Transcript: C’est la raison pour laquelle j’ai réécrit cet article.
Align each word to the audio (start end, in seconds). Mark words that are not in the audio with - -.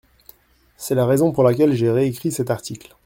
C’est 0.77 0.95
la 0.95 1.05
raison 1.05 1.31
pour 1.31 1.43
laquelle 1.43 1.75
j’ai 1.75 1.91
réécrit 1.91 2.31
cet 2.31 2.49
article. 2.49 2.97